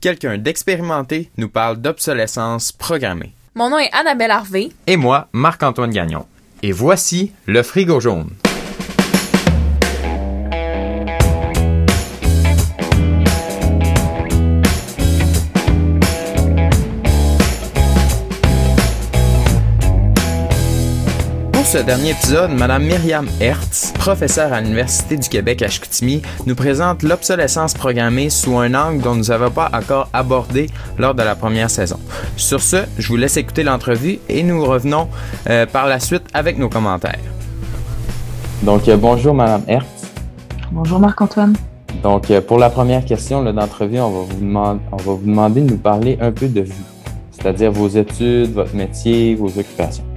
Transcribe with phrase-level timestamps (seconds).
[0.00, 3.32] quelqu'un d'expérimenté nous parle d'obsolescence programmée.
[3.54, 4.68] Mon nom est Annabelle Harvey.
[4.86, 6.26] Et moi, Marc-Antoine Gagnon.
[6.62, 8.30] Et voici le frigo jaune.
[21.68, 27.02] Ce dernier épisode, Mme Myriam Hertz, professeure à l'Université du Québec à Chicoutimi, nous présente
[27.02, 31.68] l'obsolescence programmée sous un angle dont nous n'avons pas encore abordé lors de la première
[31.68, 31.98] saison.
[32.38, 35.08] Sur ce, je vous laisse écouter l'entrevue et nous revenons
[35.50, 37.20] euh, par la suite avec nos commentaires.
[38.62, 40.10] Donc, euh, bonjour Mme Hertz.
[40.72, 41.54] Bonjour Marc-Antoine.
[42.02, 45.60] Donc, euh, pour la première question d'entrevue, on, va vous demander, on va vous demander
[45.60, 46.84] de nous parler un peu de vous,
[47.30, 50.07] c'est-à-dire vos études, votre métier, vos occupations.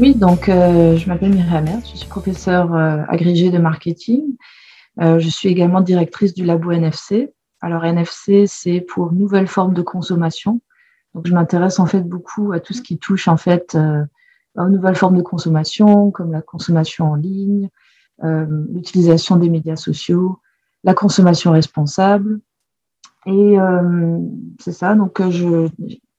[0.00, 4.36] Oui, donc euh, je m'appelle Myriam je suis professeure euh, agrégée de marketing.
[5.00, 7.34] Euh, je suis également directrice du labo NFC.
[7.60, 10.60] Alors NFC, c'est pour nouvelles formes de consommation.
[11.14, 13.76] Donc je m'intéresse en fait beaucoup à tout ce qui touche en fait
[14.54, 17.68] aux nouvelles formes de consommation, comme la consommation en ligne,
[18.22, 20.38] l'utilisation des médias sociaux,
[20.84, 22.40] la consommation responsable.
[23.26, 23.56] Et
[24.60, 25.68] c'est ça, donc je,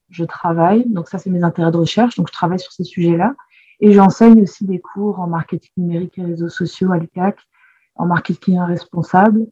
[0.10, 3.36] je travaille, donc ça c'est mes intérêts de recherche, donc je travaille sur ces sujets-là.
[3.80, 7.38] Et j'enseigne aussi des cours en marketing numérique et réseaux sociaux à l'UCAC,
[7.96, 9.46] en marketing responsable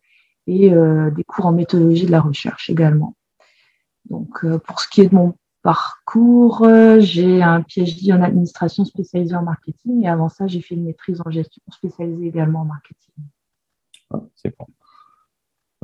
[0.48, 3.16] et euh, des cours en méthodologie de la recherche également.
[4.10, 8.86] Donc, euh, pour ce qui est de mon parcours, euh, j'ai un PhD en administration
[8.86, 12.66] spécialisé en marketing et avant ça, j'ai fait une maîtrise en gestion spécialisée également en
[12.66, 13.14] marketing.
[14.12, 14.66] Ah, c'est bon.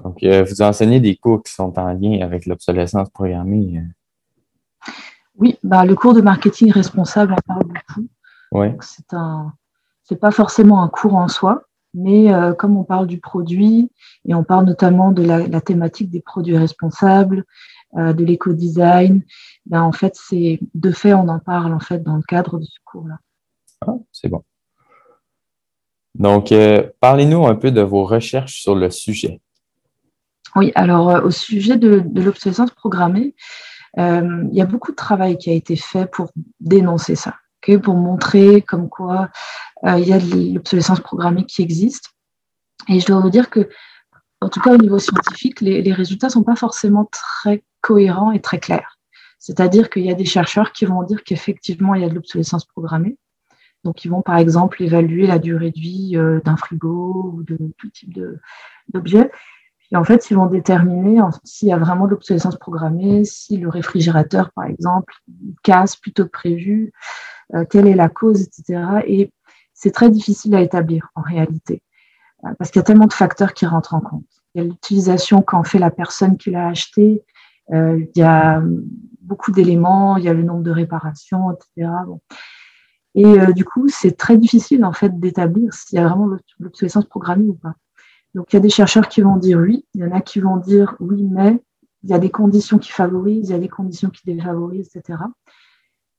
[0.04, 3.84] Donc, vous enseignez des cours qui sont en lien avec l'obsolescence programmée.
[5.38, 8.08] Oui, bah, le cours de marketing responsable en parle beaucoup.
[8.82, 9.54] C'est un,
[10.04, 13.92] c'est pas forcément un cours en soi, mais euh, comme on parle du produit
[14.28, 17.46] et on parle notamment de la, thématique des produits responsables,
[17.96, 19.24] euh, de l'éco-design,
[19.66, 22.66] ben en fait, c'est de fait, on en parle en fait dans le cadre de
[22.66, 23.20] ce cours-là.
[23.86, 24.44] Ah, c'est bon.
[26.16, 29.42] Donc, euh, parlez-nous un peu de vos recherches sur le sujet.
[30.56, 33.36] Oui, alors au sujet de, de l'obsolescence programmée,
[33.98, 37.36] il y a beaucoup de travail qui a été fait pour dénoncer ça
[37.72, 39.30] pour montrer comme quoi
[39.86, 42.12] euh, il y a de l'obsolescence programmée qui existe.
[42.88, 43.70] Et je dois vous dire que,
[44.42, 48.42] en tout cas au niveau scientifique, les, résultats ne sont pas forcément très cohérents et
[48.42, 49.00] très clairs.
[49.40, 52.66] C'est-à-dire qu'il y a des chercheurs qui vont dire qu'effectivement, il y a de l'obsolescence
[52.66, 53.18] programmée.
[53.84, 57.58] Donc, ils vont par exemple évaluer la durée de vie euh, d'un frigo ou de
[57.78, 58.18] tout type
[58.88, 59.30] d'objet.
[59.92, 63.70] Et en fait, ils vont déterminer s'il y a vraiment de l'obsolescence programmée, si le
[63.70, 65.14] réfrigérateur, par exemple,
[65.62, 66.94] casse plutôt que prévu,
[67.56, 69.04] euh, quelle est la cause, etc.
[69.06, 69.32] Et
[69.74, 71.84] c'est très difficile à établir en réalité,
[72.46, 74.26] euh, parce qu'il y a tellement de facteurs qui rentrent en compte.
[74.54, 77.24] Il y a l'utilisation qu'en fait la personne qui l'a acheté,
[77.72, 78.62] euh, il y a
[79.22, 81.92] beaucoup d'éléments, il y a le nombre de réparations, etc.
[83.16, 87.48] Et du coup, c'est très difficile en fait d'établir s'il y a vraiment l'obsolescence programmée
[87.48, 87.76] ou pas.
[88.34, 90.40] Donc il y a des chercheurs qui vont dire oui, il y en a qui
[90.40, 91.62] vont dire oui, mais
[92.04, 95.20] il y a des conditions qui favorisent, il y a des conditions qui défavorisent, etc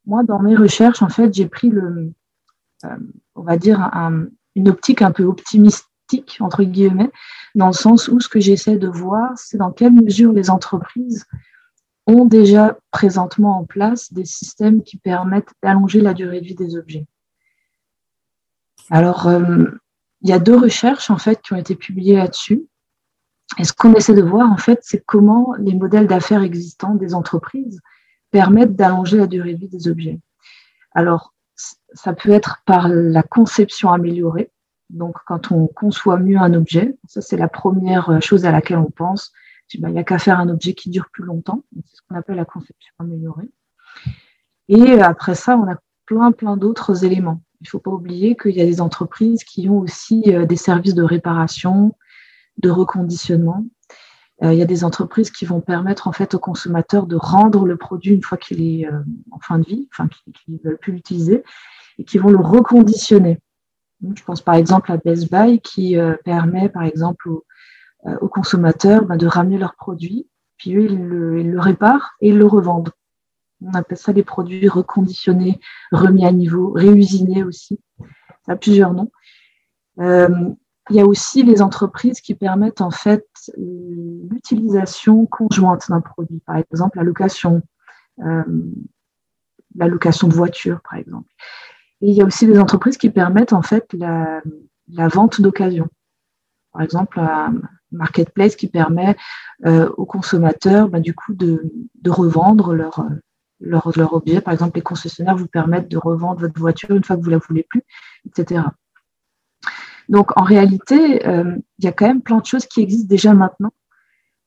[0.07, 2.13] moi, dans mes recherches, en fait, j'ai pris le,
[2.85, 2.97] euh,
[3.35, 3.91] on va dire,
[4.55, 7.11] une optique un peu optimistique, entre guillemets,
[7.55, 11.27] dans le sens où ce que j'essaie de voir, c'est dans quelle mesure les entreprises
[12.07, 16.77] ont déjà présentement en place des systèmes qui permettent d'allonger la durée de vie des
[16.77, 17.07] objets.
[18.91, 19.65] Alors, euh,
[20.21, 22.67] il y a deux recherches en fait qui ont été publiées là-dessus.
[23.59, 27.15] Et ce qu'on essaie de voir en fait, c'est comment les modèles d'affaires existants des
[27.15, 27.81] entreprises
[28.35, 30.19] permettent d'allonger la durée de vie des objets.
[30.91, 31.33] Alors,
[31.93, 34.51] ça peut être par la conception améliorée.
[34.91, 38.91] Donc, quand on conçoit mieux un objet, ça c'est la première chose à laquelle on
[38.91, 39.33] pense.
[39.79, 41.63] Ben, il n'y a qu'à faire un objet qui dure plus longtemps.
[41.87, 43.51] C'est ce qu'on appelle la conception améliorée.
[44.67, 47.41] Et après ça, on a plein, plein d'autres éléments.
[47.61, 50.57] Il ne faut pas oublier qu'il y a des entreprises qui ont aussi euh, des
[50.57, 51.95] services de réparation,
[52.59, 53.84] de reconditionnement, euh,
[54.43, 57.77] il y a des entreprises qui vont permettre en fait au consommateur de rendre le
[57.77, 59.01] produit une fois qu'il est euh,
[59.31, 61.45] en fin de vie, enfin qu'ils ne veulent plus l'utiliser,
[61.99, 63.39] et qui vont le reconditionner.
[64.15, 67.45] Je pense par exemple à Best Buy qui euh, permet par exemple aux,
[68.29, 72.91] consommateurs ben, de ramener leur produit, puis eux ils le, réparent et le revendent.
[73.63, 75.59] On appelle ça des produits reconditionnés,
[75.91, 77.81] remis à niveau, réusinés aussi.
[78.45, 79.11] Ça a plusieurs noms.
[80.91, 83.27] Il y a aussi les entreprises qui permettent en fait
[83.57, 87.63] l'utilisation conjointe d'un produit, par exemple la location,
[88.21, 88.45] euh,
[89.75, 91.31] la location de voiture, par exemple.
[92.03, 94.43] Et il y a aussi des entreprises qui permettent en fait la,
[95.09, 95.89] vente d'occasion.
[96.73, 97.19] Par exemple,
[97.91, 99.17] marketplace qui permet
[99.65, 101.63] aux consommateurs bah, du coup de,
[102.07, 103.07] revendre leur,
[103.61, 104.43] leur, leur objet.
[104.43, 107.37] Par exemple, les concessionnaires vous permettent de revendre votre voiture une fois que vous ne
[107.37, 107.83] la voulez plus,
[108.27, 108.65] etc.
[110.09, 113.73] Donc en réalité, il y a quand même plein de choses qui existent déjà maintenant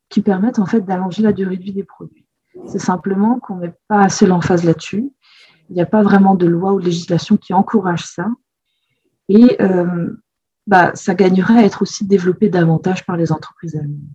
[0.09, 2.25] qui permettent en fait d'allonger la durée de vie des produits.
[2.65, 5.11] C'est simplement qu'on ne met pas assez l'emphase là-dessus.
[5.69, 8.27] Il n'y a pas vraiment de loi ou de législation qui encourage ça.
[9.29, 10.15] Et euh,
[10.65, 14.09] bah, ça gagnerait à être aussi développé davantage par les entreprises allemandes.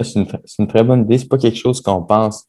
[0.00, 1.18] C'est une, très bonne idée.
[1.18, 2.46] Ce n'est pas quelque chose qu'on pense.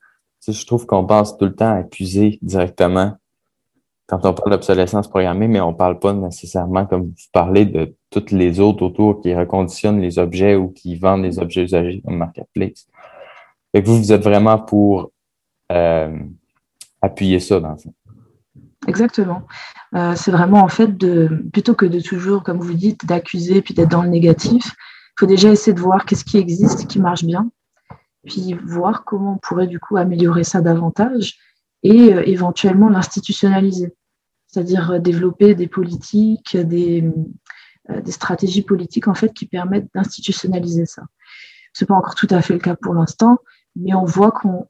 [0.47, 3.17] je trouve qu'on pense tout le temps à accuser directement
[4.09, 7.95] quand on parle d'obsolescence programmée, mais on ne parle pas nécessairement, comme vous parlez, de
[8.09, 12.17] toutes les autres autour qui reconditionnent les objets ou qui vendent les objets usagés comme
[12.17, 12.87] marketplace.
[13.71, 15.11] Fait vous, vous êtes vraiment pour
[15.71, 16.17] euh,
[17.03, 17.93] appuyer ça dans fond.
[18.87, 19.43] Exactement.
[19.93, 23.75] Euh, c'est vraiment en fait de plutôt que de toujours, comme vous dites, d'accuser puis
[23.75, 27.23] d'être dans le négatif, il faut déjà essayer de voir qu'est-ce qui existe, qui marche
[27.23, 27.51] bien,
[28.25, 31.37] puis voir comment on pourrait du coup améliorer ça davantage
[31.83, 33.93] et euh, éventuellement l'institutionnaliser,
[34.49, 37.03] c'est-à-dire développer des politiques, des,
[37.87, 41.03] des stratégies politiques en fait qui permettent d'institutionnaliser ça.
[41.73, 43.37] C'est pas encore tout à fait le cas pour l'instant,
[43.75, 44.67] mais on voit qu'on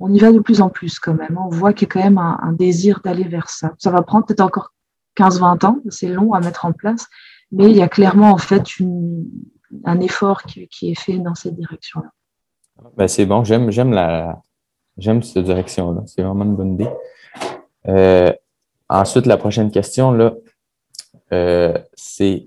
[0.00, 1.38] on y va de plus en plus quand même.
[1.38, 3.72] On voit qu'il y a quand même un, désir d'aller vers ça.
[3.78, 4.72] Ça va prendre peut-être encore
[5.16, 7.06] 15-20 ans, c'est long à mettre en place,
[7.52, 8.62] mais il y a clairement en fait
[9.84, 12.10] un effort qui, est fait dans cette direction-là.
[12.96, 14.42] Ben c'est bon, j'aime, j'aime la
[14.98, 16.02] j'aime cette direction-là.
[16.06, 16.90] C'est vraiment une bonne idée.
[17.86, 18.32] Euh,
[18.88, 20.16] ensuite, la prochaine question,
[21.32, 22.46] euh, c'est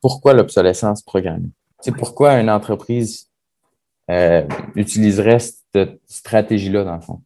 [0.00, 1.50] pourquoi l'obsolescence programmée?
[1.80, 3.28] C'est pourquoi une entreprise
[4.10, 7.22] euh, utiliserait cette stratégie-là, dans le fond?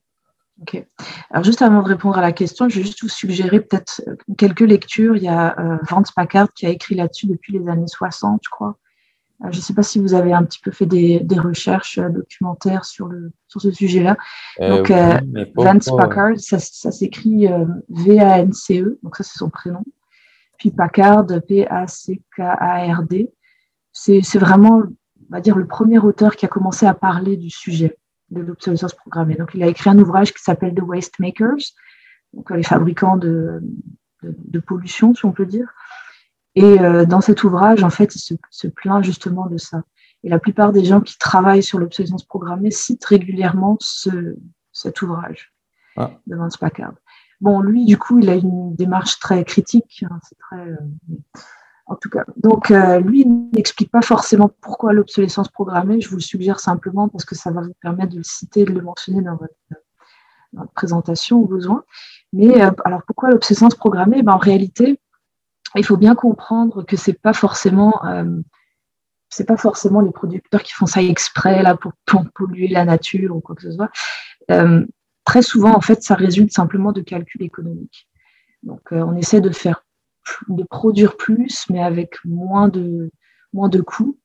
[0.63, 0.85] OK.
[1.31, 4.03] Alors, juste avant de répondre à la question, je vais juste vous suggérer peut-être
[4.37, 5.17] quelques lectures.
[5.17, 8.51] Il y a euh, Vance Packard qui a écrit là-dessus depuis les années 60, je
[8.51, 8.77] crois.
[9.41, 13.07] Je ne sais pas si vous avez un petit peu fait des, recherches documentaires sur,
[13.07, 14.17] le, sur ce sujet-là.
[14.61, 14.93] donc,
[15.57, 17.47] Vance Packard, ça, s'écrit
[17.89, 19.85] V-A-N-C-E, donc ça, c'est son prénom.
[20.59, 23.31] Puis Packard, P-A-C-K-A-R-D.
[23.93, 24.83] C'est vraiment
[25.31, 27.99] on va dire, le premier auteur qui a commencé à parler du sujet
[28.31, 29.35] de l'obsolescence programmée.
[29.35, 31.75] Donc, il a écrit un ouvrage qui s'appelle The Waste Makers,
[32.33, 33.61] donc les fabricants de,
[34.23, 35.69] de, pollution, si on peut dire.
[36.59, 39.83] Et euh, dans cet ouvrage, en fait, il se, se, plaint justement de ça.
[40.25, 44.37] Et la plupart des gens qui travaillent sur l'obsolescence programmée citent régulièrement ce,
[44.73, 45.55] cet ouvrage
[45.97, 46.11] ah.
[46.27, 46.95] de Vance Packard.
[47.41, 50.05] Bon, lui, du coup, il a une démarche très critique.
[50.11, 50.77] Hein, c'est très, euh,
[51.87, 52.25] en tout cas.
[52.37, 56.01] Donc, euh, lui n'explique pas forcément pourquoi l'obsolescence programmée.
[56.01, 58.73] Je vous le suggère simplement parce que ça va vous permettre de le citer, de
[58.73, 59.55] le mentionner dans votre,
[60.75, 61.85] présentation au besoin.
[62.33, 64.23] Mais euh, alors, pourquoi l'obsolescence programmée?
[64.23, 64.99] Ben, En réalité,
[65.75, 68.41] il faut bien comprendre que c'est pas forcément euh,
[69.47, 71.63] pas forcément les producteurs qui font ça exprès
[72.07, 73.91] pour, polluer la nature ou quoi que ce soit.
[75.25, 78.09] très souvent, en fait, ça résulte simplement de calculs économiques.
[78.63, 79.85] Donc, on essaie de faire
[80.49, 83.11] de produire plus, mais avec moins de,
[83.53, 84.19] moins de coûts.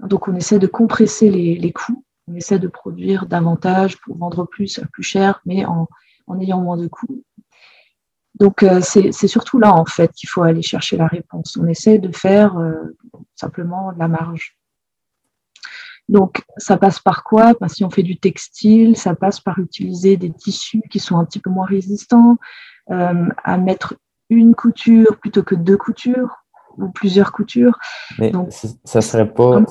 [0.00, 2.04] Donc, on essaie de compresser les, coûts.
[2.26, 5.88] On essaie de produire davantage pour vendre plus plus cher, mais en,
[6.40, 7.22] ayant moins de coûts.
[8.34, 11.56] Donc, euh, c'est surtout là, en fait, qu'il faut aller chercher la réponse.
[11.56, 12.96] On essaie de faire euh,
[13.36, 14.56] simplement la marge.
[16.08, 17.54] Donc, ça passe par quoi?
[17.60, 21.24] Ben, Si on fait du textile, ça passe par utiliser des tissus qui sont un
[21.24, 22.36] petit peu moins résistants,
[22.90, 23.94] euh, à mettre
[24.28, 26.44] une couture plutôt que deux coutures
[26.76, 27.78] ou plusieurs coutures.
[28.18, 28.32] Mais
[28.84, 29.62] ça serait pas.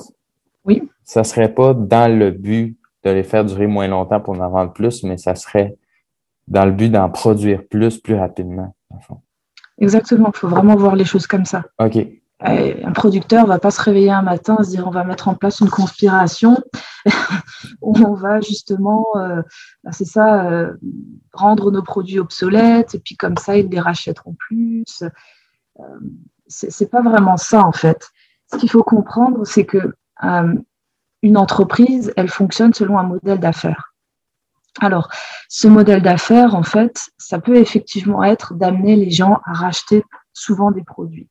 [0.64, 0.88] Oui.
[1.04, 4.72] Ça serait pas dans le but de les faire durer moins longtemps pour en vendre
[4.72, 5.76] plus, mais ça serait
[6.48, 8.74] dans le but d'en produire plus plus rapidement.
[9.78, 10.30] Exactement.
[10.34, 11.64] Il faut vraiment voir les choses comme ça.
[11.78, 11.98] OK
[12.44, 15.28] un producteur ne va pas se réveiller un matin et se dire on va mettre
[15.28, 16.62] en place une conspiration
[17.80, 19.42] où on va justement, euh,
[19.82, 20.74] bah, c'est ça, euh,
[21.32, 25.04] rendre nos produits obsolètes et puis comme ça ils les rachèteront plus.
[25.80, 25.82] Euh,
[26.46, 28.10] c'est pas vraiment ça en fait.
[28.52, 29.94] Ce qu'il faut comprendre, c'est que
[31.22, 33.93] une entreprise, elle fonctionne selon un modèle d'affaires.
[34.80, 35.08] Alors,
[35.48, 40.02] ce modèle d'affaires, en fait, ça peut effectivement être d'amener les gens à racheter
[40.32, 41.28] souvent des produits.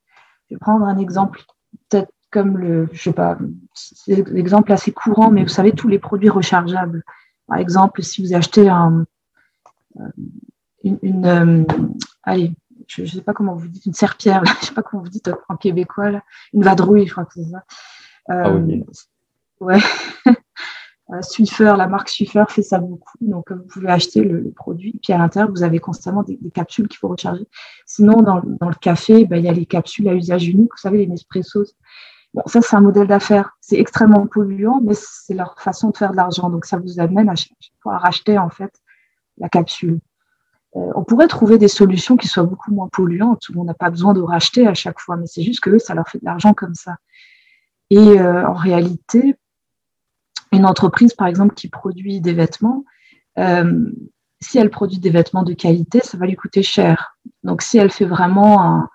[0.49, 1.41] Je vais prendre un exemple,
[1.89, 3.37] peut-être comme le, je sais pas,
[3.73, 7.03] c'est l'exemple assez courant, mais vous savez, tous les produits rechargeables.
[7.47, 9.05] Par exemple, si vous achetez un,
[9.99, 10.09] euh,
[10.83, 11.63] une, euh,
[12.23, 12.53] allez,
[12.87, 15.09] je ne sais pas comment vous dites, une serpillère, je ne sais pas comment vous
[15.09, 16.21] dites en québécois,
[16.53, 17.63] une vadrouille, je crois que c'est ça.
[18.29, 18.83] ah oui.
[19.61, 19.79] Euh, ouais.
[21.11, 23.17] Euh, Swiffer, la marque Swiffer fait ça beaucoup.
[23.21, 26.97] Donc, vous pouvez acheter le, produit, puis à l'intérieur, vous avez constamment des, capsules qu'il
[26.97, 27.45] faut recharger.
[27.85, 30.99] Sinon, dans, le café, ben, il y a les capsules à usage unique, vous savez,
[30.99, 31.65] les Nespresso.
[32.33, 33.51] Bon, ça, c'est un modèle d'affaires.
[33.59, 36.49] C'est extrêmement polluant, mais c'est leur façon de faire de l'argent.
[36.49, 37.33] Donc, ça vous amène à
[37.85, 38.73] à racheter, en fait,
[39.37, 39.99] la capsule.
[40.75, 43.89] Euh, on pourrait trouver des solutions qui soient beaucoup moins polluantes, où on n'a pas
[43.89, 46.25] besoin de racheter à chaque fois, mais c'est juste que eux, ça leur fait de
[46.25, 46.95] l'argent comme ça.
[47.89, 49.35] Et euh, en réalité,
[50.57, 52.85] une entreprise, par exemple, qui produit des vêtements,
[53.37, 53.91] euh,
[54.41, 57.17] si elle produit des vêtements de qualité, ça va lui coûter cher.
[57.43, 58.89] Donc, si elle fait vraiment, un,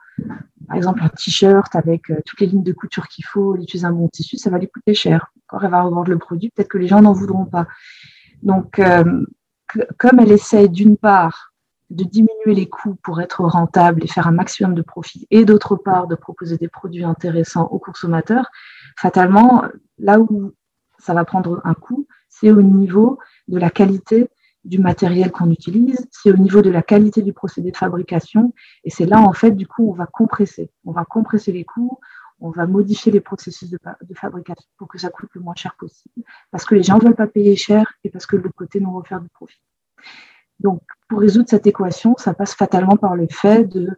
[0.67, 3.93] par exemple, un t-shirt avec toutes les lignes de couture qu'il faut, elle utilise un
[3.93, 5.33] bon tissu, ça va lui coûter cher.
[5.47, 7.67] Quand elle va revendre le produit, peut-être que les gens n'en voudront pas.
[8.43, 8.81] Donc,
[9.99, 11.53] comme elle essaye d'une part
[11.91, 15.77] de diminuer les coûts pour être rentable et faire un maximum de profit, et d'autre
[15.77, 18.51] part de proposer des produits intéressants aux consommateurs,
[18.99, 19.65] fatalement,
[19.99, 20.53] là où
[21.09, 24.29] ça va prendre un coût, c'est au niveau de la qualité
[24.65, 28.53] du matériel qu'on utilise, c'est au niveau de la qualité du procédé de fabrication,
[28.85, 30.71] et c'est là, en fait, du coup, on va compresser.
[30.85, 31.99] On va compresser les coûts,
[32.41, 33.79] on va modifier les processus de,
[34.15, 37.17] fabrication pour que ça coûte le moins cher possible, parce que les gens ne veulent
[37.17, 39.63] pas payer cher et parce que l'autre côté, nous, on veut faire du profit.
[40.61, 43.89] Donc, pour résoudre cette équation, ça passe fatalement par le fait de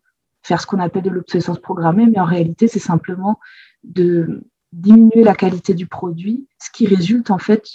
[0.44, 3.40] faire ce qu'on appelle de l'obsolescence programmée, mais en réalité, c'est simplement
[3.82, 7.66] de diminuer la qualité du produit, ce qui résulte en fait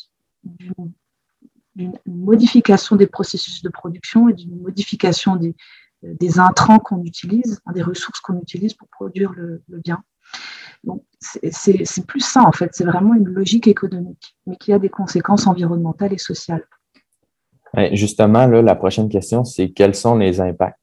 [0.43, 8.19] d'une modification des processus de production et d'une modification des, intrants qu'on utilise, des ressources
[8.21, 10.01] qu'on utilise pour produire le, bien.
[10.83, 12.69] Donc, c'est plus ça, en fait.
[12.73, 16.63] C'est vraiment une logique économique, mais qui a des conséquences environnementales et sociales.
[17.91, 20.79] Justement, la prochaine question, c'est quels sont les impacts?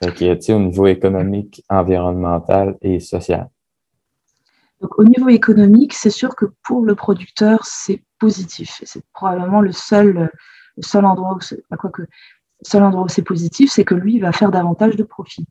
[0.00, 3.48] Au niveau économique, environnemental et social?
[4.80, 8.80] Donc, au niveau économique, c'est sûr que pour le producteur, c'est positif.
[8.84, 10.30] C'est probablement le seul,
[10.76, 12.02] le seul endroit où c'est, quoi que,
[12.62, 15.46] seul endroit où c'est positif, c'est que lui, il va faire davantage de profit.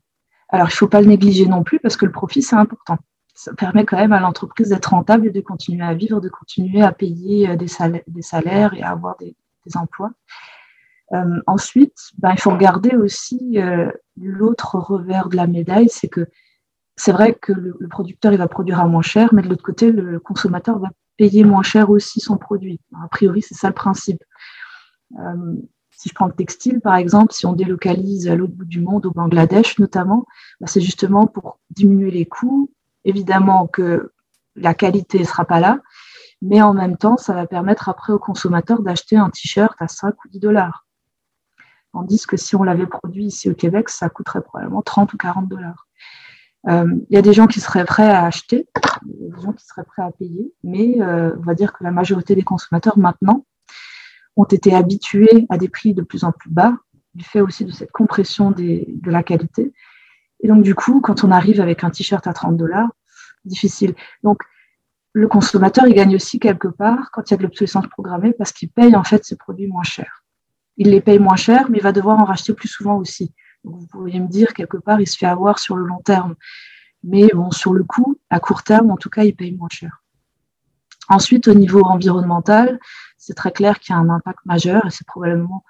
[0.48, 2.98] Alors, il ne faut pas le négliger non plus parce que le profit, c'est important.
[3.34, 6.82] Ça permet quand même à l'entreprise d'être rentable et de continuer à vivre, de continuer
[6.82, 7.68] à payer euh, des
[8.22, 9.36] salaires, et à avoir des,
[9.74, 10.10] emplois.
[11.12, 16.26] Euh, ensuite, ben, il faut regarder aussi euh, l'autre revers de la médaille, c'est que
[16.98, 19.92] c'est vrai que le, producteur il va produire à moins cher, mais de l'autre côté,
[19.92, 22.80] le, consommateur va payer moins cher aussi son produit.
[23.02, 24.22] A priori, c'est ça le principe.
[25.18, 25.54] Euh,
[25.90, 29.06] si je prends le textile, par exemple, si on délocalise à l'autre bout du monde,
[29.06, 30.26] au Bangladesh notamment,
[30.60, 32.70] ben, c'est justement pour diminuer les coûts.
[33.04, 34.12] Évidemment que
[34.56, 35.80] la qualité ne sera pas là,
[36.42, 40.14] mais en même temps, ça va permettre après au consommateur d'acheter un t-shirt à 5
[40.24, 40.84] ou 10 dollars.
[41.92, 45.48] Tandis que si on l'avait produit ici au Québec, ça coûterait probablement 30 ou 40
[45.48, 45.87] dollars.
[46.66, 48.66] Euh, il y a des gens qui seraient prêts à acheter,
[49.04, 52.34] des gens qui seraient prêts à payer, mais euh, on va dire que la majorité
[52.34, 53.46] des consommateurs maintenant
[54.36, 56.74] ont été habitués à des prix de plus en plus bas,
[57.14, 59.72] du fait aussi de cette compression de la qualité.
[60.40, 62.90] Et donc, du coup, quand on arrive avec un t-shirt à 30 dollars,
[63.44, 63.94] difficile.
[64.22, 64.42] Donc,
[65.12, 68.52] le consommateur, il gagne aussi quelque part quand il y a de l'obsolescence programmée parce
[68.52, 70.24] qu'il paye en fait ses produits moins chers.
[70.76, 73.34] Il les paye moins cher, mais il va devoir en racheter plus souvent aussi.
[73.70, 76.34] Vous pourriez me dire, quelque part, il se fait avoir sur le long terme.
[77.04, 80.02] Mais bon, sur le coup, à court terme, en tout cas, il paye moins cher.
[81.08, 82.78] Ensuite, au niveau environnemental,
[83.16, 85.64] c'est très clair qu'il y a un impact majeur et c'est probablement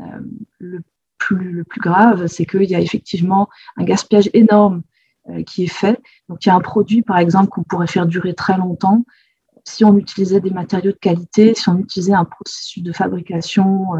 [0.00, 0.20] euh,
[0.58, 0.82] le,
[1.18, 4.82] plus, le plus grave, c'est qu'il y a effectivement un gaspillage énorme
[5.28, 6.00] euh, qui est fait.
[6.28, 9.04] Donc, il y a un produit, par exemple, qu'on pourrait faire durer très longtemps
[9.64, 13.98] si on utilisait des matériaux de qualité, si on utilisait un processus de fabrication euh,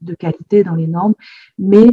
[0.00, 1.14] de qualité dans les normes,
[1.58, 1.86] mais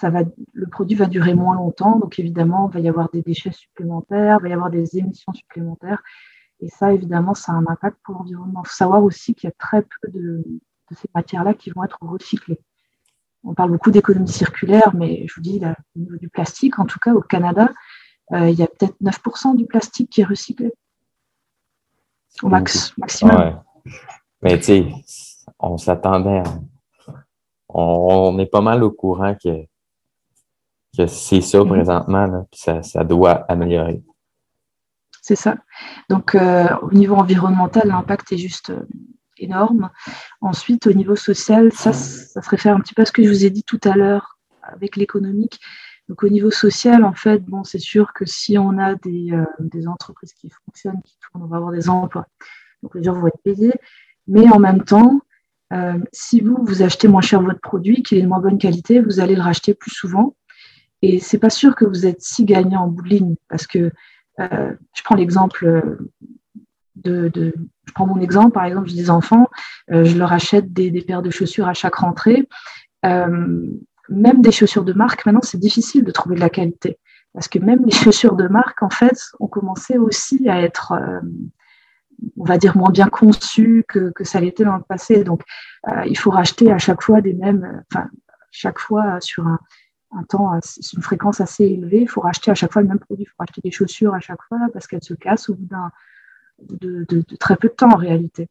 [0.00, 0.20] ça va,
[0.52, 4.38] le produit va durer moins longtemps, donc évidemment, il va y avoir des déchets supplémentaires,
[4.40, 6.02] il va y avoir des émissions supplémentaires,
[6.60, 8.62] et ça, évidemment, ça a un impact pour l'environnement.
[8.64, 10.42] Il faut savoir aussi qu'il y a très peu de,
[10.90, 12.60] de ces matières-là qui vont être recyclées.
[13.44, 15.60] On parle beaucoup d'économie circulaire, mais je vous dis,
[15.96, 17.70] au niveau du plastique, en tout cas au Canada,
[18.32, 20.72] euh, il y a peut-être 9% du plastique qui est recyclé.
[22.42, 23.62] Au max, maximum.
[24.42, 24.86] Mais tu sais,
[25.58, 26.42] on s'attendait,
[27.68, 29.66] on, est pas mal au courant que,
[30.96, 31.68] que c'est ça mhm.
[31.68, 34.02] présentement, puis ça, doit améliorer.
[35.22, 35.56] C'est ça.
[36.08, 38.86] Donc, euh, au niveau environnemental, l'impact est juste euh,
[39.38, 39.90] énorme.
[40.40, 43.28] Ensuite, au niveau social, ça, ça se réfère un petit peu à ce que je
[43.28, 45.60] vous ai dit tout à l'heure avec l'économique.
[46.08, 49.88] Donc au niveau social, en fait, bon, c'est sûr que si on a des, euh,
[49.88, 52.26] entreprises qui fonctionnent, qui tournent, on va avoir des emplois.
[52.82, 53.74] Donc les gens vont être payés.
[54.26, 55.20] Mais en même temps,
[56.12, 59.20] si vous, vous achetez moins cher votre produit, qu'il est de moins bonne qualité, vous
[59.20, 60.34] allez le racheter plus souvent.
[61.02, 63.90] Et c'est pas sûr que vous êtes si gagnant en bout de ligne, parce que
[64.38, 65.98] euh, je prends l'exemple
[66.96, 69.48] de, je prends mon exemple, par exemple, j'ai des enfants,
[69.88, 72.46] je leur achète des, des, paires de chaussures à chaque rentrée
[74.10, 76.98] même des chaussures de marque, maintenant, c'est difficile de trouver de la qualité.
[77.32, 80.92] Parce que même les chaussures de marque, en fait, ont commencé aussi à être,
[82.36, 85.24] on va dire, moins bien conçues que, que ça l'était dans le passé.
[85.24, 85.42] Donc,
[86.06, 88.08] il faut racheter à chaque fois des mêmes, enfin,
[88.50, 89.60] chaque fois sur un,
[90.12, 92.02] un temps, une fréquence assez élevée.
[92.02, 93.24] Il faut racheter à chaque fois le même produit.
[93.24, 95.68] Il faut racheter des chaussures à chaque fois parce qu'elles se cassent au bout
[96.68, 98.48] de, de, très peu de temps en réalité.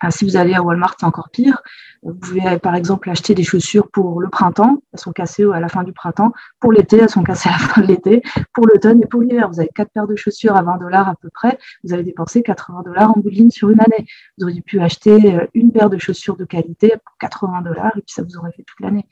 [0.00, 1.60] Ah, si vous allez à Walmart, c'est encore pire.
[2.02, 5.68] Vous pouvez par exemple acheter des chaussures pour le printemps, elles sont cassées à la
[5.68, 6.32] fin du printemps.
[6.60, 8.22] Pour l'été, elles sont cassées à la fin de l'été.
[8.54, 11.14] Pour l'automne et pour l'hiver, vous avez quatre paires de chaussures à 20 dollars à
[11.20, 11.58] peu près.
[11.82, 14.06] Vous avez dépensé 80 dollars en bout de ligne sur une année.
[14.36, 18.02] Vous auriez pu acheter euh, une paire de chaussures de qualité pour 80 dollars et
[18.02, 19.06] puis ça vous aurait fait toute l'année.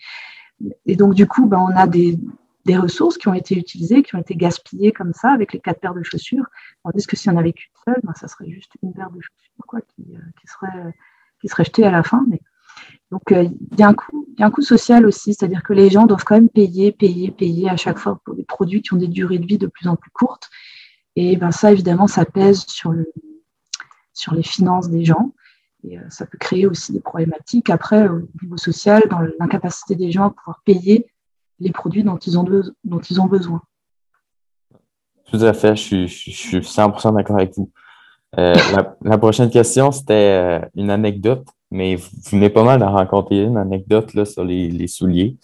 [0.86, 2.18] Et donc, du coup, ben, on a des,
[2.76, 5.94] ressources qui ont été utilisées, qui ont été gaspillées comme ça, avec les quatre paires
[5.94, 6.46] de chaussures.
[6.82, 9.74] Tandis que si on avait qu'une seule, ben, ça serait juste une paire de chaussures
[9.74, 10.30] euh,
[11.40, 12.24] qui, serait, jetée à la fin.
[12.28, 12.40] Mais...
[13.10, 13.94] Donc, euh, il y, a un
[14.50, 17.98] coût, social aussi, c'est-à-dire que les gens doivent quand même payer, payer, payer à chaque
[17.98, 20.50] fois pour des produits qui ont des durées de vie de plus en plus courtes.
[21.14, 25.32] Et ben, ça, évidemment, ça pèse sur les finances des gens.
[25.88, 30.10] Et euh, ça peut créer aussi des problématiques après au niveau social, dans l'incapacité des
[30.10, 31.06] gens à pouvoir payer
[31.60, 32.44] les produits dont ils ont,
[32.84, 33.62] dont ils ont besoin.
[35.30, 37.70] Tout à fait, je suis, 100% d'accord avec vous.
[38.38, 38.54] Euh,
[39.02, 43.56] la, prochaine question, c'était euh, une anecdote, mais vous venez pas mal d'en raconter une
[43.56, 45.36] anecdote là, sur les, souliers.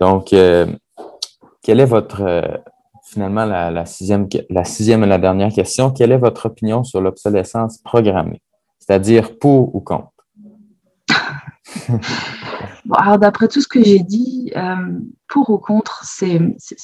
[0.00, 2.62] Donc, quelle est votre,
[3.04, 7.00] finalement, la, la, sixième, la sixième et la dernière question, quelle est votre opinion sur
[7.00, 8.40] l'obsolescence programmée?
[8.86, 10.12] C'est-à-dire pour ou contre?
[12.92, 16.38] alors, d'après tout ce que j'ai dit, euh, pour ou contre, c'est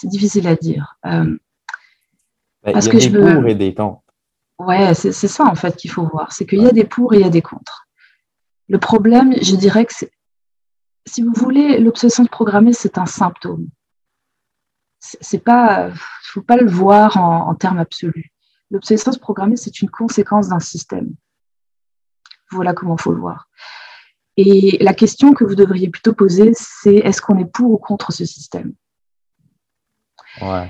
[0.04, 0.96] difficile à dire.
[1.04, 1.36] Euh,
[2.62, 4.02] ben, parce il y a que des je pour et des contre.
[4.58, 6.32] Ouais, c'est ça en fait qu'il faut voir.
[6.32, 7.86] C'est qu'il y a des pour et il y a des contre.
[8.68, 10.10] Le problème, je dirais que c'est,
[11.06, 13.68] si vous voulez, l'obsession programmée, c'est un symptôme.
[15.00, 15.90] C'est pas,
[16.22, 18.32] faut pas le voir en, en termes absolus.
[18.70, 21.10] L'obsolescence programmée, c'est une conséquence d'un système.
[22.50, 23.48] Voilà comment il faut le voir.
[24.36, 28.12] Et la question que vous devriez plutôt poser, c'est est-ce qu'on est pour ou contre
[28.12, 28.74] ce système?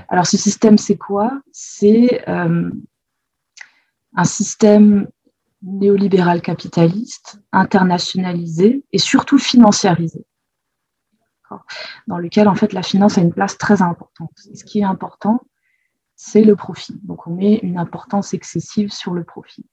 [0.08, 1.40] Alors ce système, c'est quoi?
[1.52, 2.70] C'est euh,
[4.16, 5.08] un système
[5.62, 10.24] néolibéral capitaliste, internationalisé et surtout financiarisé,
[12.06, 14.32] dans lequel en fait la finance a une place très importante.
[14.36, 15.40] ce qui est important,
[16.16, 16.98] c'est le profit.
[17.02, 19.66] Donc on met une importance excessive sur le profit.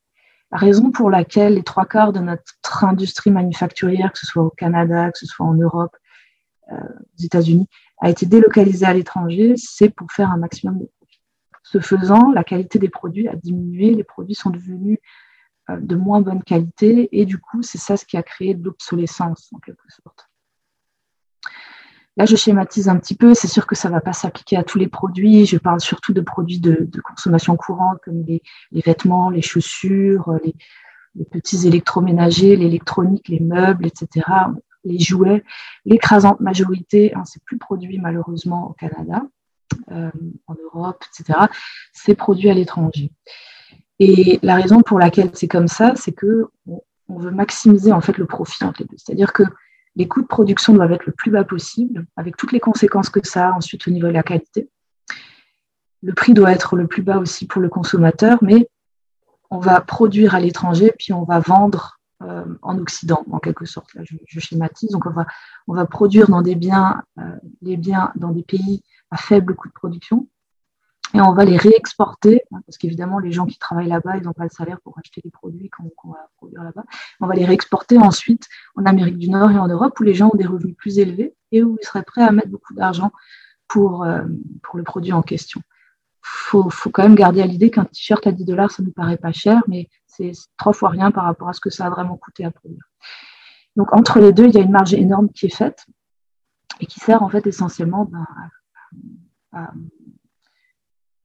[0.50, 4.50] La raison pour laquelle les trois quarts de notre industrie manufacturière, que ce soit au
[4.50, 5.94] Canada, que ce soit en Europe,
[6.72, 7.66] euh, aux États-Unis,
[8.00, 10.90] a été délocalisée à l'étranger, c'est pour faire un maximum de.
[11.64, 14.98] Ce faisant, la qualité des produits a diminué, les produits sont devenus
[15.68, 18.64] euh, de moins bonne qualité et du coup, c'est ça ce qui a créé de
[18.64, 20.27] l'obsolescence en quelque sorte.
[22.18, 23.32] Là, je schématise un petit peu.
[23.32, 25.46] C'est sûr que ça ne va pas s'appliquer à tous les produits.
[25.46, 30.54] Je parle surtout de produits de, consommation courante comme les, vêtements, les chaussures, les,
[31.30, 34.26] petits électroménagers, l'électronique, les meubles, etc.,
[34.84, 35.44] les jouets.
[35.84, 39.22] L'écrasante majorité, hein, c'est plus produit malheureusement au Canada,
[39.92, 40.10] euh,
[40.48, 41.38] en Europe, etc.
[41.92, 43.12] C'est produit à l'étranger.
[44.00, 46.46] Et la raison pour laquelle c'est comme ça, c'est que
[47.08, 48.96] on veut maximiser en fait le profit entre les deux.
[48.96, 49.44] C'est-à-dire que
[49.98, 53.20] les coûts de production doivent être le plus bas possible, avec toutes les conséquences que
[53.26, 54.70] ça a ensuite au niveau de la qualité.
[56.02, 58.70] Le prix doit être le plus bas aussi pour le consommateur, mais
[59.50, 63.92] on va produire à l'étranger, puis on va vendre euh, en Occident, en quelque sorte.
[63.94, 64.90] Là, je, schématise.
[64.90, 65.04] Donc,
[65.66, 69.66] on va, produire dans des biens, euh, les biens dans des pays à faible coût
[69.66, 70.28] de production,
[71.14, 74.34] et on va les réexporter, hein, parce qu'évidemment, les gens qui travaillent là-bas, ils n'ont
[74.34, 76.84] pas le salaire pour acheter les produits qu'on va produire là-bas.
[77.20, 78.46] On va les réexporter ensuite
[78.78, 81.34] en Amérique du Nord et en Europe, où les gens ont des revenus plus élevés
[81.52, 83.12] et où ils seraient prêts à mettre beaucoup d'argent
[83.66, 84.22] pour, euh,
[84.62, 85.60] pour le produit en question.
[85.60, 88.88] Il faut, faut, quand même garder à l'idée qu'un t-shirt à 10 dollars, ça ne
[88.88, 91.86] nous paraît pas cher, mais c'est trois fois rien par rapport à ce que ça
[91.86, 92.82] a vraiment coûté à produire.
[93.76, 95.86] Donc, entre les deux, il y a une marge énorme qui est faite
[96.80, 98.26] et qui sert en fait essentiellement ben,
[99.52, 99.72] à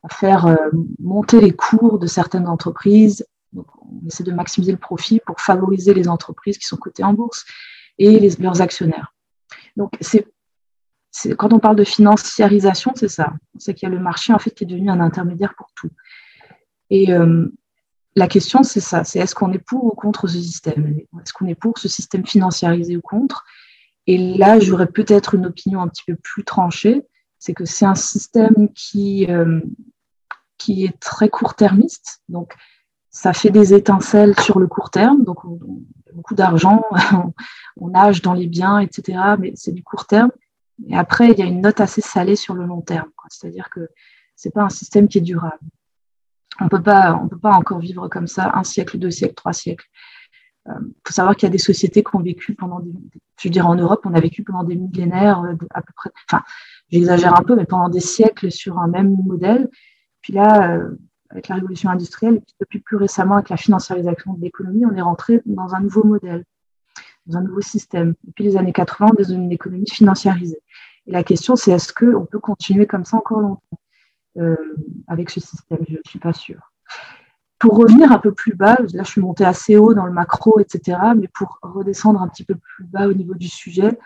[0.03, 0.55] à faire euh,
[0.99, 3.25] monter les cours de certaines entreprises.
[3.55, 7.45] On essaie de maximiser le profit pour favoriser les entreprises qui sont cotées en bourse
[7.97, 9.13] et leurs actionnaires.
[9.75, 10.25] Donc, c'est,
[11.37, 13.33] quand on parle de financiarisation, c'est ça.
[13.57, 15.89] C'est qu'il y a le marché en fait qui est devenu un intermédiaire pour tout.
[16.89, 17.47] Et euh,
[18.15, 19.03] la question, c'est ça.
[19.03, 20.97] C'est est-ce qu'on est pour ou contre ce système?
[21.21, 23.45] Est-ce qu'on est pour ce système financiarisé ou contre?
[24.05, 27.03] Et là, j'aurais peut-être une opinion un petit peu plus tranchée.
[27.39, 29.61] C'est que c'est un système qui, euh,
[30.57, 32.21] qui est très court-termiste.
[32.29, 32.53] Donc,
[33.13, 35.23] ça fait des étincelles sur le court terme.
[35.23, 36.83] Donc, on, a beaucoup d'argent,
[37.77, 39.19] on, nage dans les biens, etc.
[39.39, 40.31] Mais c'est du court terme.
[40.87, 43.09] Et après, il y a une note assez salée sur le long terme.
[43.29, 43.87] C'est-à-dire que
[44.35, 45.59] ce n'est pas un système qui est durable.
[46.59, 49.87] On ne peut pas encore vivre comme ça un siècle, deux siècles, trois siècles.
[50.65, 52.93] Il euh, faut savoir qu'il y a des sociétés qui ont vécu pendant des,
[53.41, 56.43] je dire en Europe, on a vécu pendant des millénaires euh, à peu près, enfin,
[56.89, 59.69] j'exagère un peu, mais pendant des siècles sur un même modèle.
[60.21, 60.95] Puis là, euh,
[61.33, 64.95] avec la révolution industrielle, et puis depuis plus récemment avec la financiarisation de l'économie, on
[64.95, 66.45] est rentré dans un nouveau modèle,
[67.25, 68.13] dans un nouveau système.
[68.23, 70.61] Depuis les années 80, on est dans une économie financiarisée.
[71.07, 73.79] Et la question, c'est est-ce qu'on peut continuer comme ça encore longtemps
[75.07, 75.79] avec ce système?
[75.87, 76.73] Je ne suis pas sûre
[77.63, 80.59] pour revenir un peu plus bas, là je suis montée assez haut dans le macro,
[80.59, 83.97] etc., mais pour redescendre un petit peu plus bas au niveau du sujet,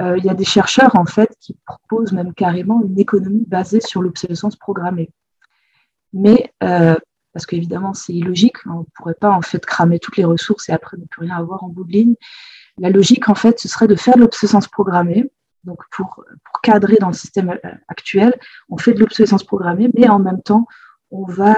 [0.00, 3.80] euh, il y a des chercheurs en fait qui proposent même carrément une économie basée
[3.80, 5.10] sur l'obsolescence programmée.
[6.12, 6.96] Mais euh,
[7.32, 10.72] parce qu'évidemment c'est illogique, on ne pourrait pas en fait cramer toutes les ressources et
[10.72, 12.14] après ne plus rien avoir en bout de ligne.
[12.78, 15.30] La logique en fait ce serait de faire de l'obsolescence programmée.
[15.64, 18.32] Donc pour, pour cadrer dans le système euh, actuel,
[18.68, 20.66] on fait de l'obsolescence programmée, mais en même temps
[21.10, 21.56] on va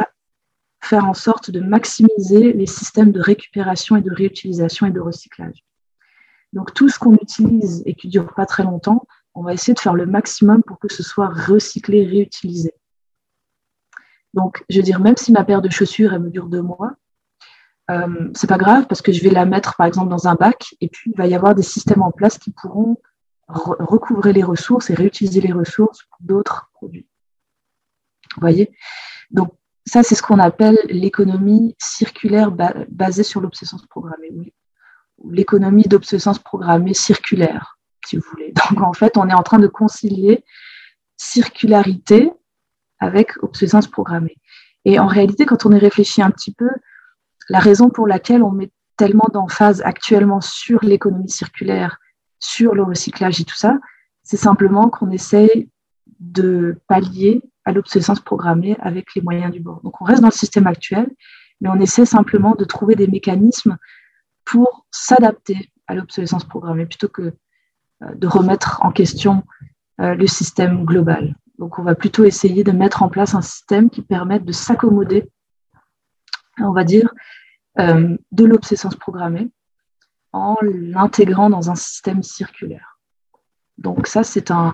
[0.83, 5.63] faire en sorte de maximiser les systèmes de récupération et de réutilisation et de recyclage.
[6.53, 9.75] Donc tout ce qu'on utilise et qui ne dure pas très longtemps, on va essayer
[9.75, 12.75] de faire le maximum pour que ce soit recyclé, réutilisé.
[14.35, 16.93] Donc, je veux dire, même si ma paire de chaussures, elle me dure deux mois,
[17.91, 20.75] euh, c'est pas grave parce que je vais la mettre, par exemple, dans un bac
[20.81, 22.97] et puis il va y avoir des systèmes en place qui pourront
[23.49, 27.09] recouvrer les ressources et réutiliser les ressources pour d'autres produits.
[28.37, 28.73] Vous voyez?
[29.33, 29.53] Donc,
[29.87, 34.31] ça, c'est ce qu'on appelle l'économie circulaire basée sur l'obsolescence programmée.
[34.33, 34.53] Oui.
[35.31, 38.53] L'économie d'obsolescence programmée circulaire, si vous voulez.
[38.53, 40.45] Donc, en fait, on est en train de concilier
[41.17, 42.33] circularité
[43.01, 44.37] avec obsolescence programmée.
[44.85, 46.69] Et en réalité, quand on y réfléchit un petit peu,
[47.49, 51.99] la raison pour laquelle on met tellement d'emphase actuellement sur l'économie circulaire,
[52.39, 53.79] sur le recyclage et tout ça,
[54.23, 55.69] c'est simplement qu'on essaye
[56.21, 59.81] de pallier à l'obsolescence programmée avec les moyens du bord.
[59.83, 61.11] Donc on reste dans le système actuel,
[61.61, 63.77] mais on essaie simplement de trouver des mécanismes
[64.45, 67.33] pour s'adapter à l'obsolescence programmée plutôt que
[68.03, 69.45] euh, de remettre en question
[70.01, 71.37] euh, le système global.
[71.61, 75.29] Donc on va plutôt essayer de mettre en place un système qui permette de s'accommoder,
[76.59, 77.13] on va dire,
[77.79, 79.51] euh, de l'obsolescence programmée
[80.33, 82.99] en l'intégrant dans un système circulaire.
[83.77, 84.73] Donc ça, c'est un,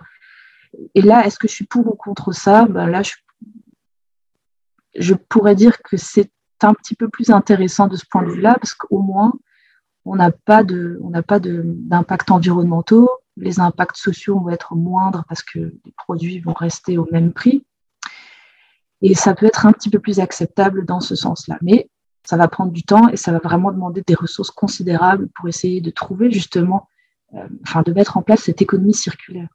[0.94, 2.66] et là, est-ce que je suis pour ou contre ça?
[2.66, 3.02] Ben Là,
[4.94, 6.30] je, pourrais dire que c'est
[6.62, 9.32] un petit peu plus intéressant de ce point de vue-là, parce qu'au moins,
[10.04, 16.40] on n'a pas d'impact environnementaux, les impacts sociaux vont être moindres parce que les produits
[16.40, 17.64] vont rester au même prix.
[19.02, 21.58] Et ça peut être un petit peu plus acceptable dans ce sens-là.
[21.62, 21.90] Mais
[22.24, 25.80] ça va prendre du temps et ça va vraiment demander des ressources considérables pour essayer
[25.80, 26.88] de trouver justement,
[27.34, 29.48] euh, enfin de mettre en place cette économie circulaire.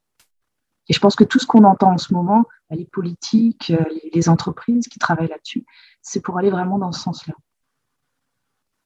[0.88, 3.84] Et je pense que tout ce qu'on entend en ce moment, bah, les politiques, euh,
[4.12, 5.64] les entreprises qui travaillent là-dessus,
[6.00, 7.34] c'est pour aller vraiment dans ce sens-là.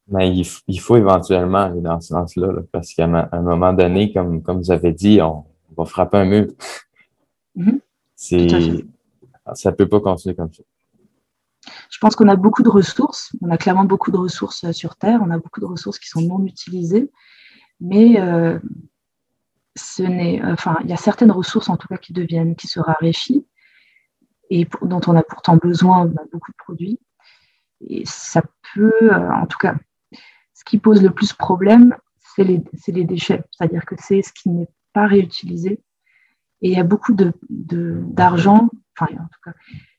[0.08, 4.58] Mais il, faut éventuellement aller dans ce sens-là, parce qu'à un, moment donné, comme, comme
[4.58, 5.44] vous avez dit, on,
[5.76, 6.46] va frapper un mur.
[7.56, 7.80] Mm-hmm.
[8.14, 8.48] C'est,
[9.54, 10.62] ça ne peut pas continuer comme ça.
[11.90, 13.32] Je pense qu'on a beaucoup de ressources.
[13.42, 15.20] On a clairement beaucoup de ressources euh, sur Terre.
[15.24, 17.10] On a beaucoup de ressources qui sont non utilisées.
[17.80, 18.58] Mais euh,
[19.76, 22.80] ce n'est, enfin, il y a certaines ressources en tout cas qui deviennent, qui se
[22.80, 23.46] raréfient
[24.50, 27.00] et dont on a pourtant besoin de beaucoup de produits.
[27.80, 28.42] Et ça
[28.74, 29.74] peut, euh, en tout cas,
[30.66, 31.96] qui pose le plus problème,
[32.34, 35.80] c'est les, déchets, c'est-à-dire que c'est ce qui n'est pas réutilisé.
[36.60, 37.14] Et il y a beaucoup
[37.48, 39.52] d'argent, enfin, en tout cas,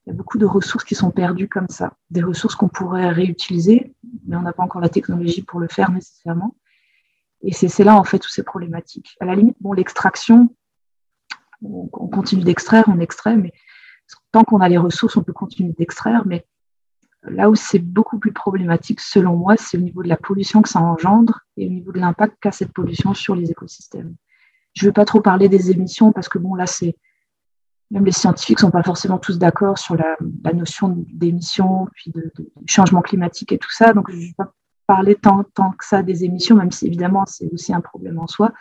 [0.06, 3.10] il y a beaucoup de ressources qui sont perdues comme ça, des ressources qu'on pourrait
[3.10, 3.96] réutiliser,
[4.28, 6.56] mais on n'a pas encore la technologie pour le faire nécessairement.
[7.42, 9.16] Et c'est là, en fait, où c'est problématique.
[9.20, 10.50] À la limite, bon, l'extraction,
[11.62, 13.52] on, continue d'extraire, on extrait, mais
[14.32, 16.24] tant qu'on a les ressources, on peut continuer d'extraire.
[16.26, 16.46] Mais
[17.24, 20.70] là où c'est beaucoup plus problématique, selon moi, c'est au niveau de la pollution que
[20.70, 24.16] ça engendre et au niveau de l'impact qu'a cette pollution sur les écosystèmes.
[24.74, 26.96] Je ne veux pas trop parler des émissions parce que, bon, là, c'est.
[27.90, 30.18] Même les scientifiques ne sont pas forcément tous d'accord sur la,
[30.54, 32.34] notion d'émissions, puis de,
[32.66, 33.94] changement climatique et tout ça.
[33.94, 34.52] Donc, je ne vais pas
[34.88, 38.52] parler tant, que ça des émissions, même si évidemment c'est aussi un problème en soi,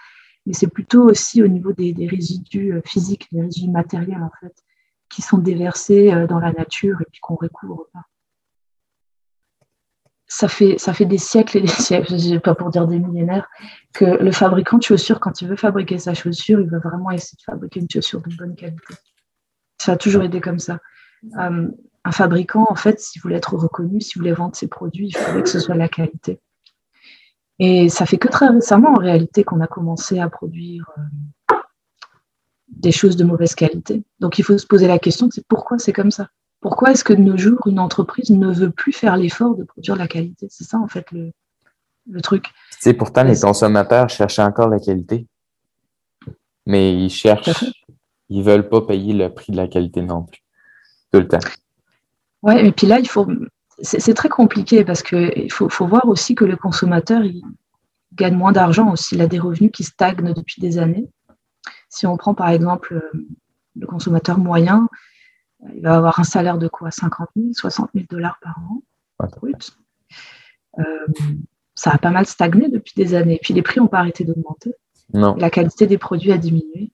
[0.45, 4.55] mais c'est plutôt aussi au niveau des, résidus euh, physiques, des résidus matériels en fait,
[5.09, 7.89] qui sont déversés euh, dans la nature et puis qu'on recouvre.
[10.29, 13.49] Ça fait, des siècles et des siècles, pas pour dire des millénaires,
[13.93, 17.37] que le fabricant de chaussures, quand il veut fabriquer sa chaussure, il veut vraiment essayer
[17.37, 18.95] de fabriquer une chaussure de bonne qualité.
[19.79, 20.81] Ça a toujours été comme ça.
[21.39, 21.69] Euh,
[22.05, 25.43] un fabricant, en fait, s'il voulait être reconnu, s'il voulait vendre ses produits, il fallait
[25.43, 26.41] que ce soit la qualité.
[27.59, 31.03] Et ça fait que très récemment, en réalité, qu'on a commencé à produire, euh,
[32.69, 34.05] des choses de mauvaise qualité.
[34.21, 36.29] Donc il faut se poser la question, c'est pourquoi c'est comme ça?
[36.67, 39.95] Pourquoi est-ce que de nos jours, une entreprise ne veut plus faire l'effort de produire
[39.95, 40.49] la qualité?
[40.51, 41.31] C'est ça en fait le,
[42.11, 42.47] le truc.
[42.81, 45.29] C'est pourtant les consommateurs cherchent encore la qualité,
[46.67, 47.65] mais ils cherchent,
[48.29, 50.43] ils veulent pas payer le prix de la qualité non plus,
[51.13, 51.39] tout le temps.
[52.43, 53.29] Ouais, et puis là, il faut,
[53.81, 57.45] c'est très compliqué parce qu'il faut, faut, voir aussi que le consommateur, il
[58.13, 59.15] gagne moins d'argent aussi.
[59.15, 61.09] Il a des revenus qui stagnent depuis des années.
[61.91, 63.27] Si on prend par exemple euh,
[63.77, 64.89] le consommateur moyen,
[65.75, 66.91] il va avoir un salaire de quoi?
[66.91, 68.83] 50 000, 60 000 dollars par an
[70.79, 70.83] euh,
[71.75, 73.39] ça a pas mal stagné depuis des années.
[73.43, 74.75] Puis les prix n'ont pas arrêté d'augmenter.
[75.13, 76.93] La qualité des produits a diminué.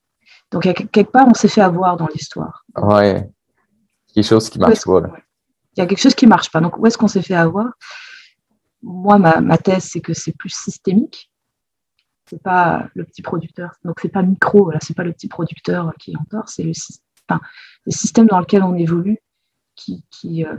[0.50, 2.64] Donc, quelque part, on s'est fait avoir dans l'histoire.
[2.76, 3.28] Ouais.
[4.14, 5.02] Quelque chose qui marche pas.
[5.74, 6.60] Il y a quelque chose qui marche pas.
[6.60, 7.72] Donc, où est-ce qu'on s'est fait avoir?
[8.82, 11.32] Moi, ma, thèse, c'est que c'est plus systémique.
[12.28, 13.72] C'est pas le petit producteur.
[13.84, 14.64] Donc, c'est pas micro.
[14.64, 16.48] Voilà, c'est pas le petit producteur qui en tort.
[16.48, 16.72] C'est le,
[17.86, 19.18] système dans lequel on évolue
[19.74, 20.56] qui, qui, euh,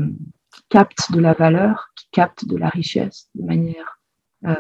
[0.54, 4.00] qui capte de la valeur, qui capte de la richesse de manière
[4.46, 4.56] euh,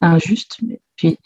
[0.00, 0.58] injuste.
[0.62, 1.18] Mais puis,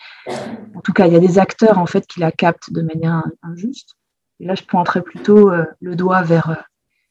[0.75, 3.25] en tout cas, il y a des acteurs en fait qui la captent de manière
[3.42, 3.96] injuste.
[4.40, 6.64] Et là, je pointerais plutôt euh, le doigt vers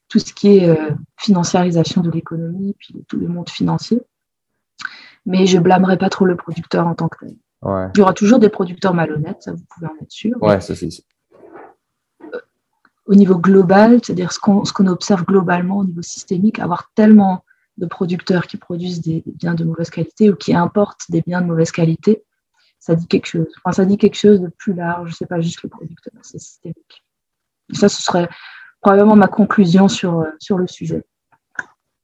[0.07, 0.77] tout ce qui est
[1.17, 3.99] financiarisation de l'économie, puis tout le monde financier.
[5.25, 7.35] Mais je blâmerai pas trop le producteur en tant que tel.
[7.63, 10.37] Il y aura toujours des producteurs malhonnêtes, ça vous pouvez en être sûr.
[10.43, 10.89] Ouais, ça c'est.
[13.05, 17.43] Au niveau global, c'est-à-dire ce qu'on observe globalement au niveau systémique, avoir tellement
[17.77, 21.47] de producteurs qui produisent des, biens de mauvaise qualité ou qui importent des biens de
[21.47, 22.23] mauvaise qualité,
[22.79, 23.47] ça dit quelque chose.
[23.63, 27.03] Enfin, ça dit quelque chose de plus large, c'est pas juste le producteur, c'est systémique.
[27.73, 28.29] ça, ce serait
[28.81, 31.03] probablement ma conclusion sur, euh, sur le sujet.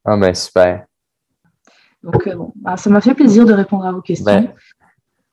[0.04, 0.86] Ah, ben super.
[2.04, 4.26] Donc, euh, bon, bah, ça m'a fait plaisir de répondre à vos questions.
[4.26, 4.52] Ben,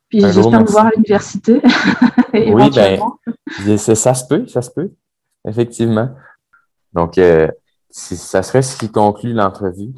[0.08, 1.62] Puis j'espère vous voir à l'université.
[2.34, 4.92] oui, ben, ça se peut, ça se peut,
[5.46, 6.10] effectivement.
[6.92, 7.48] Donc, euh,
[7.90, 9.94] ça serait ce qui conclut l'entrevue.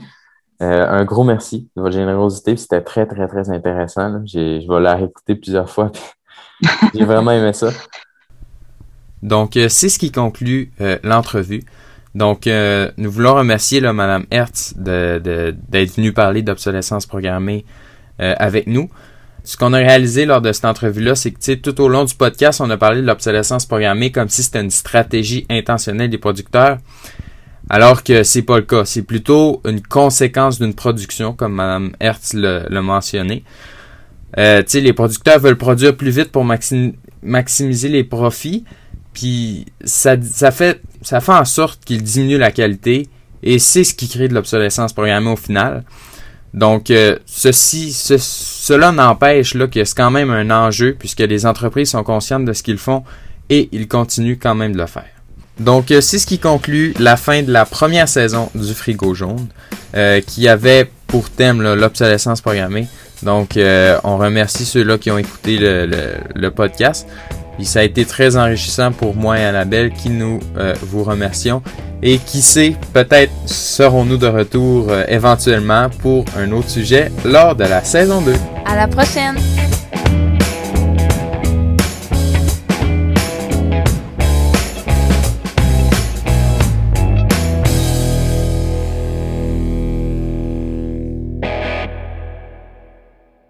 [0.63, 2.57] Euh, un gros merci de votre générosité.
[2.57, 4.23] C'était très, très, très intéressant.
[4.27, 5.91] Je vais la réécouter plusieurs fois.
[6.95, 7.71] J'ai vraiment aimé ça.
[9.23, 10.73] Donc, euh, c'est ce qui conclut
[11.03, 11.63] l'entrevue.
[12.15, 17.65] Donc, nous voulons remercier Mme Hertz d'être de, d'être venue parler d'obsolescence programmée
[18.19, 18.91] avec nous.
[19.43, 22.61] Ce qu'on a réalisé lors de cette entrevue-là, c'est que tout au long du podcast,
[22.61, 26.79] on a parlé de l'obsolescence programmée comme si c'était une stratégie intentionnelle des producteurs.
[27.69, 28.85] Alors que c'est pas le cas.
[28.85, 33.45] C'est plutôt une conséquence d'une production, comme Mme Hertz l'a mentionné.
[34.39, 38.65] Euh, les producteurs veulent produire plus vite pour maximiser les profits,
[39.13, 40.17] puis ça,
[40.53, 43.09] fait, ça fait en sorte qu'ils diminuent la qualité,
[43.43, 45.85] et c'est ce qui crée de l'obsolescence programmée au final.
[46.53, 51.91] Donc, euh, ceci, cela n'empêche là que c'est quand même un enjeu, puisque les entreprises
[51.91, 53.05] sont conscientes de ce qu'ils font,
[53.49, 55.05] et ils continuent quand même de le faire.
[55.59, 59.47] Donc, euh, c'est ce qui conclut la fin de la première saison du Frigo Jaune,
[59.95, 62.89] euh, qui avait pour thème l'obsolescence programmée.
[63.23, 63.59] Donc,
[64.05, 67.07] on remercie ceux-là qui ont écouté le, podcast.
[67.59, 70.41] Et ça a été très enrichissant pour moi et Annabelle, qui nous
[70.83, 71.63] vous remercions.
[72.03, 77.85] Et qui sait, peut-être serons-nous de retour éventuellement pour un autre sujet lors de la
[77.85, 78.33] saison 2.
[78.65, 79.37] À la prochaine!